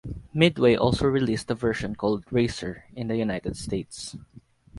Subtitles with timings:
[0.33, 4.15] Midway also released a version called "Racer" in the United States.